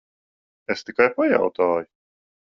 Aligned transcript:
Es 0.75 0.81
tikai 0.87 1.07
pajautāju. 1.19 1.89